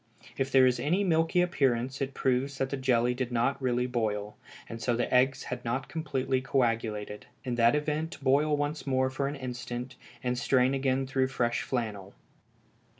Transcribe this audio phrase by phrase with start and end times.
[0.35, 4.35] If there is any milky appearance it proves that the jelly did not really boil,
[4.67, 9.27] and so the eggs had not completely coagulated; in that event boil once more for
[9.27, 12.15] an instant, and strain again through fresh flannel.